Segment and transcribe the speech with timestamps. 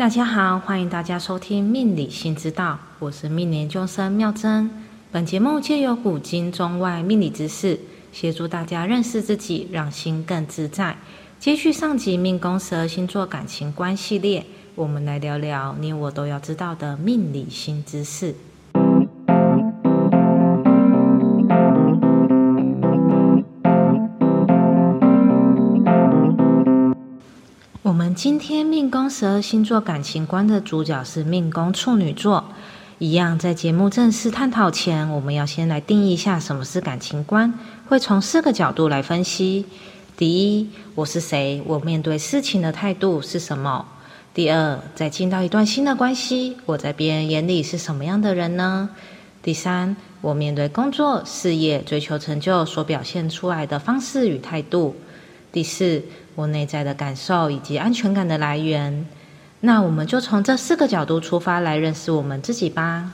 [0.00, 4.70] 大家好，欢迎大家收听《命理新知道》，我是命研究生妙珍。
[5.12, 7.78] 本节目借由古今中外命理知识，
[8.10, 10.96] 协助大家认识自己，让心更自在。
[11.38, 18.34] 接续上集命宫十二星座感情观系列，我们来聊聊你我都要知道的命理新知识。
[28.22, 32.44] 今天命宫十二星座感情观的主角是命宫处女座。
[32.98, 39.64] 一样，在节目正式探讨前，我们要先来定义一下什么是感情观，会从四个角度来分析。
[40.18, 40.28] 第
[40.58, 41.62] 一，我是谁？
[41.64, 43.86] 我面对事情的态度是什么？
[44.34, 48.90] 第二，在进到一段新的关系，我在别人眼里是什么样的人呢？
[49.42, 54.94] 第三，我面对工作、事业、追求成就所表现出来的方式与态度。
[55.52, 56.00] 第四，
[56.34, 59.06] 我内在的感受以及安全感的来源。
[59.60, 63.12] 那我们就从这四个角度出发来认识我们自己吧。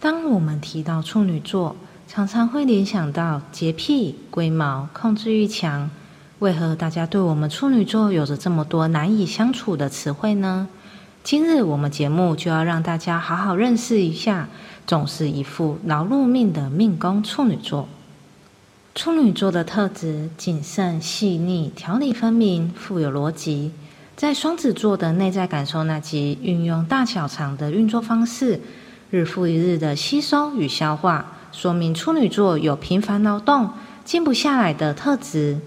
[0.00, 5.90] 当我们提到处女座，常常会联想到洁癖、龟毛、控制欲强。
[6.40, 10.68] 为何大家对我们处女座有着这么多难以相处的词汇呢？
[11.24, 14.50] 今日我们节目就要让大家好好认识一下。
[14.86, 17.88] 总是一副劳碌命的命宫处女座。
[18.94, 23.72] 处女座的特质谨慎、细腻、条理分明、富有逻辑。
[24.14, 28.60] 在双子座的内在感受那集，运用大小肠的运作方式，
[29.10, 33.70] 日复一日的吸收与消化，说明处女座有频繁劳动、
[34.04, 35.58] 静不下来的特质。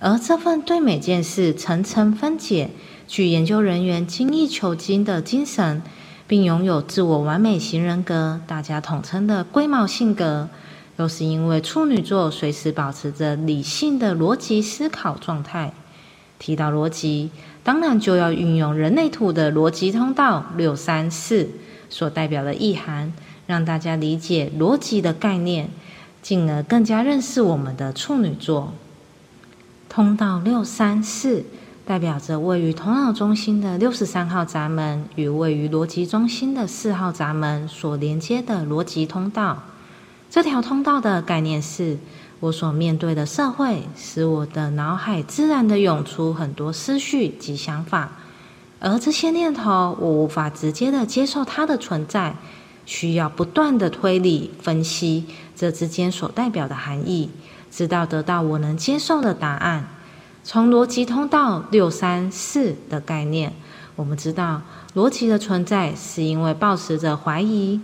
[0.00, 2.70] 而这份对每件事层层分解、
[3.08, 5.82] 据研究人员精益求精的精神。
[6.28, 10.50] 并拥有自我完美型人格，大家统称的龟毛性格，
[10.98, 15.72] 又是因为处女座随时保持着理性的逻辑思考状态。
[16.38, 17.30] 提到逻辑，
[17.64, 21.48] 当然就要运用人类图的逻辑通道六三四
[21.88, 23.14] 所代表的意涵，
[23.46, 25.70] 让大家理解逻辑的概念，
[26.20, 28.74] 进而更加认识我们的处女座。
[29.88, 31.46] 通道六三四。
[31.88, 39.62] 代表着位于头脑中心的六十三号闸门与位于逻辑中心的四号闸门所连接的逻辑通道。
[40.28, 41.96] 这条通道的概念是：
[42.40, 48.12] 我所面对的社会使我的脑海自然的涌出很多思绪及想法，
[48.80, 52.36] 而这些念头我无法直接的接受它的存在，
[52.84, 55.24] 需要不断的推理分析
[55.56, 57.30] 这之间所代表的含义，
[57.70, 59.88] 直到得到我能接受的答案。
[60.50, 63.52] 从逻辑通道六三四的概念，
[63.96, 64.62] 我们知道
[64.94, 67.78] 逻辑的存在是因为抱持着怀疑。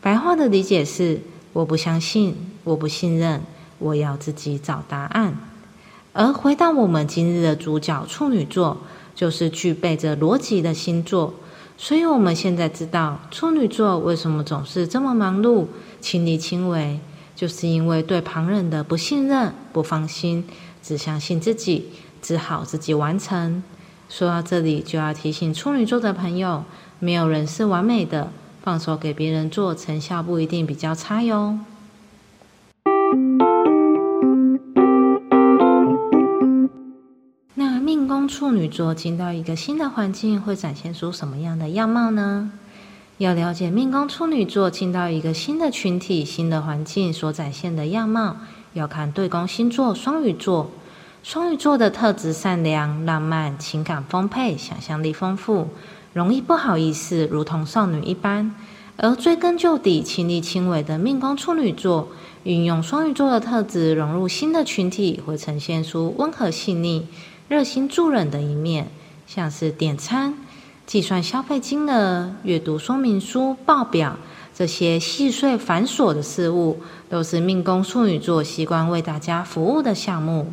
[0.00, 1.20] 白话的理解是：
[1.52, 3.40] 我不相信，我不信任，
[3.78, 5.38] 我要自己找答案。
[6.12, 8.78] 而回到我们今日的主角处女座，
[9.14, 11.32] 就是具备着逻辑的星座。
[11.78, 15.66] 所以，我们现在知道处女座为什么总是这么忙碌、
[16.00, 16.98] 亲力亲为，
[17.36, 20.44] 就是因为对旁人的不信任、不放心。
[20.82, 23.62] 只相信自己，只好自己完成。
[24.08, 26.64] 说到这里，就要提醒处女座的朋友，
[26.98, 28.30] 没有人是完美的，
[28.62, 31.58] 放手给别人做，成效不一定比较差哟。
[37.54, 42.52] 那命宫处女座进到一个新的环境，会展现出什么样的样貌呢？
[43.18, 48.36] 要了解命宫处女座进到一个新的群体、新的环境所展现的样貌。
[48.74, 50.70] 要看对宫星座双鱼座，
[51.22, 55.68] 双鱼座的特质善良、浪漫、情感丰沛、想象力丰富，
[56.12, 58.54] 容易不好意思，如同少女一般。
[58.96, 62.08] 而追根究底、亲力亲为的命宫处女座，
[62.44, 67.08] 运用双鱼座的特质融入新的群体，会呈现出温和细腻、
[67.48, 68.88] 热心助人的一面，
[69.26, 70.34] 像是点餐、
[70.86, 74.16] 计算消费金额、阅读说明书、报表。
[74.54, 80.52] 这些细碎繁琐的事物，都是命宫处女座习惯为大家服务的项目。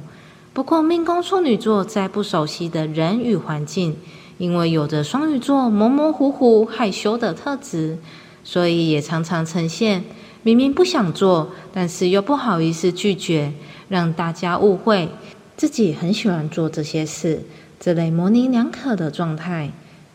[0.53, 3.97] 不过，命宫处女座在不熟悉的人与环境，
[4.37, 7.97] 因为有着双鱼座模模糊糊、害羞的特质，
[8.43, 10.03] 所以也常常呈现
[10.43, 13.53] 明明不想做，但是又不好意思拒绝，
[13.89, 15.09] 让大家误会
[15.57, 17.43] 自己很喜欢做这些事，
[17.79, 19.71] 这类模棱两可的状态。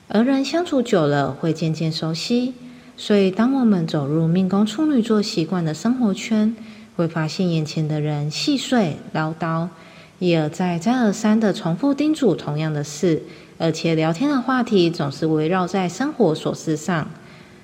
[0.08, 2.54] 而人相处久了，会渐渐熟悉。
[2.96, 6.54] 所以，当我们走入命宫处女座习惯的生活圈，
[6.96, 9.68] 会发现眼前的人细碎唠叨，
[10.20, 13.22] 一而再、再而三的重复叮嘱同样的事，
[13.58, 17.10] 而且聊天的话题总是围绕在生活琐事上。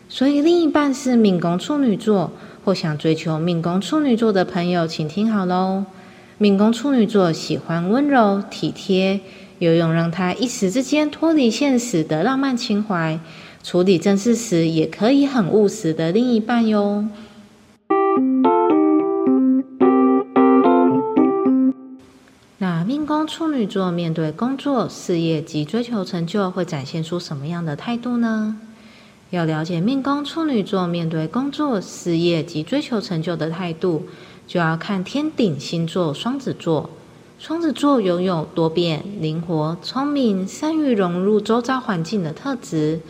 [0.09, 2.32] 所以，另一半是命宫处女座
[2.65, 5.85] 或想追求命宫处女座的朋友，请听好喽！
[6.38, 9.21] 命宫处女座喜欢温柔体贴，
[9.61, 13.21] 有用让他一时之间脱离现实的浪漫情怀。
[13.62, 17.05] 处理正事时，也可以很务实的另一半哟。
[22.59, 28.57] 那命宫处女座面对工作、事业及追求成就，会展现出什么样的态度呢？
[29.31, 34.06] 要了解命宫处女座面对工作、事业及追求成就的态度，
[34.47, 36.91] 就要看天顶星座双子座。
[37.39, 43.01] 双子座拥有多变、灵活、聪明、善于融入周遭环境的特质。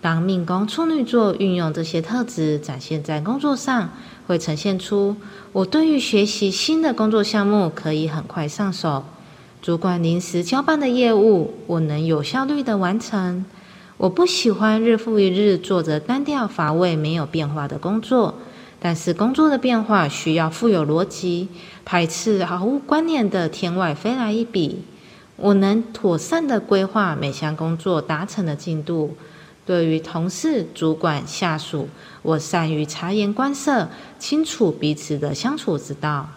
[0.00, 3.90] 当命宫处女座运用这些特质展现在工作上，
[4.26, 5.16] 会呈现出
[5.52, 9.04] 我对于学习新的工作项目可以很快上手。
[9.62, 13.44] 主管临时交办的业务，我能有效率的完成。
[13.96, 18.34] 我不喜欢日复一日做着单调乏味、没有变化的工作，
[18.78, 21.48] 但是工作的变化需要富有逻辑，
[21.84, 24.84] 排斥毫无观念的天外飞来一笔。
[25.36, 29.16] 我能妥善的规划每项工作达成的进度。
[29.66, 31.88] 对于同事、主管、下属，
[32.22, 36.28] 我善于察言观色，清楚彼此的相处之道。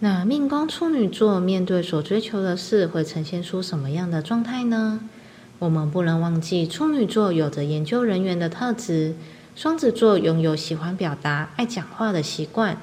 [0.00, 5.00] 那命宫处女座面对所追求的事，会呈现出什么样的状态呢？
[5.60, 9.14] 我们不能忘记，处女座有着研究人员的特质，
[9.56, 12.76] 双子座拥有喜欢表达、爱讲话的习惯。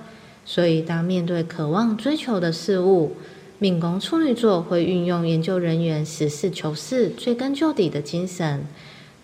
[0.45, 3.15] 所以，当面对渴望追求的事物，
[3.59, 8.65] 命宫处女座会运用研究人员实事求是、追根究底的精神，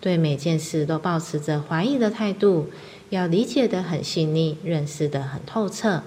[0.02, 2.68] 对每件事都保持着怀疑的态度，
[3.10, 6.02] 要理解的很细腻，认识的很透彻，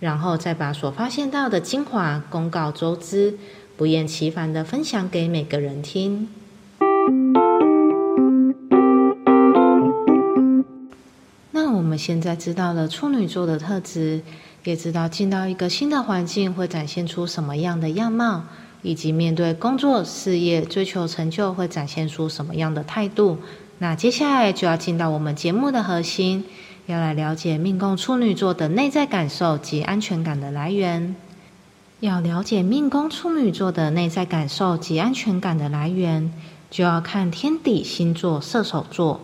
[0.00, 3.38] 然后再把所发现到的精华公告周知，
[3.78, 6.28] 不厌其烦的分享给每个人听。
[11.50, 14.20] 那我们现在知道了处女座的特质，
[14.64, 18.44] 也知道进到一个新的环境会展现出什么样的样貌，
[18.82, 23.38] 以及面对工作、事业、追求成就会展现出什么样的态度。
[23.78, 26.44] 那接下来就要进到我们节目的核心，
[26.86, 31.14] 要来了解命宫处女座的内在感受及安全感的来源。
[32.00, 36.32] 要了解命宫处女座的内在感受及安全感的来源。
[36.70, 39.22] 就要看天底星座射手座，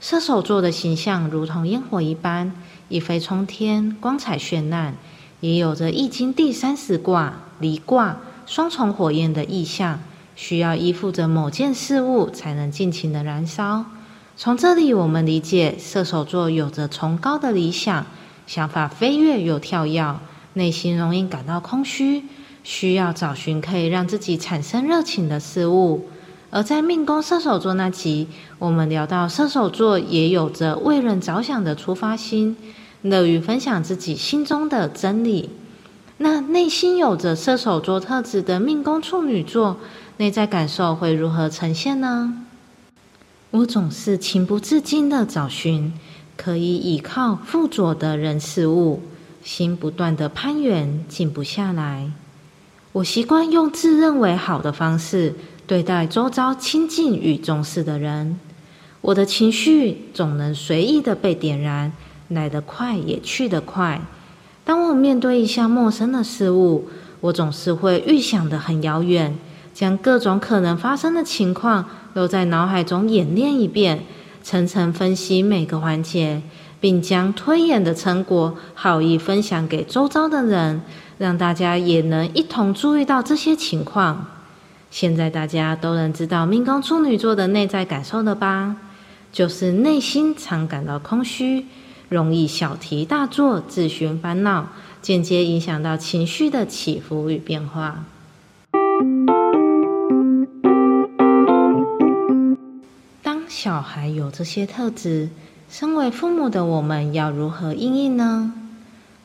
[0.00, 2.52] 射手座的形象如同烟火一般，
[2.88, 4.94] 一飞冲天，光彩绚烂，
[5.40, 8.16] 也有着易经第三十卦离卦
[8.48, 10.00] 双重火焰的意象，
[10.34, 13.84] 需要依附着某件事物才能尽情的燃烧。
[14.38, 18.06] 从这里我们理解，射手座有着崇高的理想，
[18.46, 20.18] 想法飞跃又跳跃，
[20.54, 22.24] 内心容易感到空虚，
[22.64, 26.08] 需要找寻可以让自己产生热情的事物。
[26.48, 28.28] 而在命宫射手座那集，
[28.58, 32.56] 我们聊到射手座也有着为人着想的出发心，
[33.02, 35.50] 乐于分享自己心中的真理。
[36.20, 39.76] 那内心有着射手座特质的命宫处女座，
[40.16, 42.44] 内在感受会如何呈现呢？
[43.52, 45.92] 我总是情不自禁的找寻
[46.36, 49.00] 可以依靠附着的人事物，
[49.44, 52.10] 心不断的攀援，静不下来。
[52.92, 55.34] 我习惯用自认为好的方式。
[55.68, 58.40] 对待周遭亲近与重视的人，
[59.02, 61.92] 我的情绪总能随意的被点燃，
[62.28, 64.00] 来得快也去得快。
[64.68, 66.90] 当我面对一项陌生的事物，
[67.22, 69.34] 我总是会预想的很遥远，
[69.72, 74.02] 将各种可能发生的情况都在脑海中演练一遍，
[74.42, 76.42] 层层分析每个环节，
[76.82, 80.82] 并将推演的成果好意分享给周遭的人，
[81.16, 84.26] 让大家也能一同注意到这些情况。
[84.90, 88.76] 现在大家都能知道命宫处女座的内在感受了吧？
[89.32, 91.64] 就是内心常感到空虚，
[92.08, 94.68] 容易小题大做，自寻烦恼，
[95.02, 98.04] 间接影响到情绪的起伏与变化。
[103.22, 105.28] 当小孩有这些特质，
[105.68, 108.52] 身为父母的我们要如何应应呢？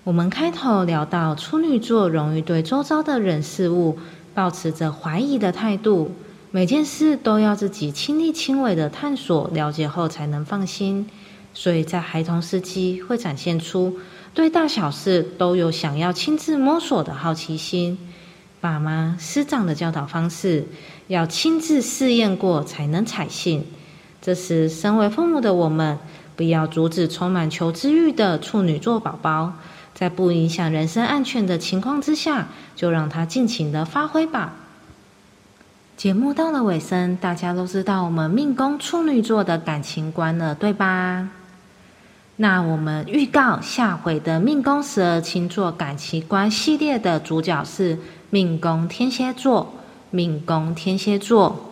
[0.04, 3.98] 我们开头聊到处女座容易对周遭的人事物。
[4.36, 6.12] 保持着怀疑的态度，
[6.50, 11.08] 每件事都要自己亲力亲为的探索了解后才能放心。
[11.54, 14.00] 所以在孩童时期会展现出
[14.34, 17.98] 对大小事都有想要亲自摸索的好奇心。
[18.60, 20.66] 爸妈师长的教导方式
[21.08, 23.66] 要亲自试验过才能采信。
[24.22, 26.00] 这时，身为父母的我们，
[26.38, 29.54] 不要阻止充满求知欲的处女座宝宝。
[29.94, 34.54] 在不影响人身安全的情况之下，就让他尽情的发挥吧。
[35.96, 41.30] 节目到了尾声，大家都知道我们命宫处女座的感情观了，对吧？
[42.38, 47.98] 那我们预告下回的命宫十二星座感情观系列的主角是
[48.30, 49.74] 命宫天蝎座。
[50.10, 51.72] 命宫天蝎座，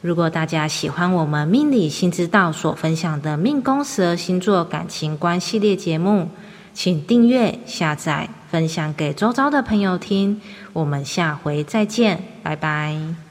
[0.00, 6.30] 如果大家喜欢我们命理新知道所分享的命宫十二星座感情观系列节目，
[6.72, 10.40] 请订阅、下载、分享给周遭的朋友听。
[10.72, 13.21] 我们下回再见，拜拜。